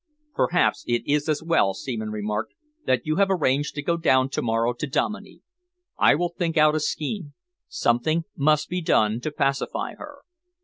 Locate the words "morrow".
4.41-4.73